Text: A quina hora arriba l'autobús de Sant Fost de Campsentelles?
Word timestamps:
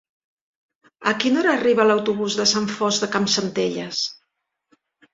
A 1.11 1.13
quina 1.25 1.39
hora 1.43 1.53
arriba 1.59 1.87
l'autobús 1.91 2.39
de 2.41 2.49
Sant 2.55 2.69
Fost 2.79 3.07
de 3.07 3.13
Campsentelles? 3.19 4.05